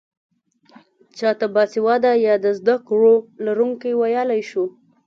چا 1.17 1.29
ته 1.39 1.47
باسواده 1.53 2.11
يا 2.25 2.35
د 2.45 2.47
زده 2.59 2.75
کړو 2.87 3.13
لرونکی 3.45 3.91
ويلی 3.95 4.41
شو؟ 4.49 4.65